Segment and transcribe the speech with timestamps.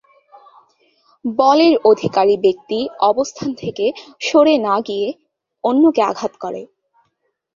[1.25, 3.85] বলের অধিকারী ব্যক্তি অবস্থান থেকে
[4.21, 5.07] সরে না গিয়ে
[5.63, 6.61] অন্যকে আঘাত করে।